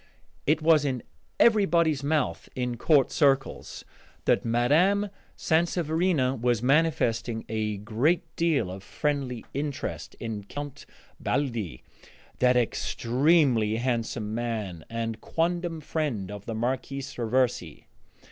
[0.47, 1.03] It was in
[1.39, 3.85] everybody's mouth in court circles
[4.25, 5.05] that Mme.
[5.37, 10.87] Sanseverina was manifesting a great deal of friendly interest in Count
[11.19, 11.83] Baldi,
[12.39, 17.85] that extremely handsome man and quondam friend of the Marquise Raversi.